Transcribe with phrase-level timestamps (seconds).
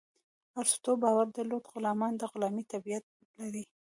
[0.61, 3.05] ارسطو باور درلود غلامان د غلامي طبیعت
[3.39, 3.63] لري.